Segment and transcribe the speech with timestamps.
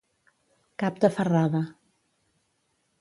[0.83, 1.61] Cap de ferrada.